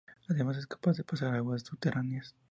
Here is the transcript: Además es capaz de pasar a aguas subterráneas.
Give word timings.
Además 0.29 0.57
es 0.57 0.65
capaz 0.65 0.97
de 0.97 1.03
pasar 1.03 1.35
a 1.35 1.37
aguas 1.37 1.61
subterráneas. 1.61 2.35